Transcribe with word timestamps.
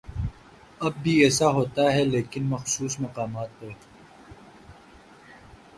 اب 0.81 0.93
بھی 1.03 1.11
ایسا 1.23 1.47
ہوتا 1.49 1.83
ہے 1.93 2.03
لیکن 2.05 2.45
مخصوص 2.45 2.99
مقامات 2.99 3.49
پہ۔ 3.59 3.69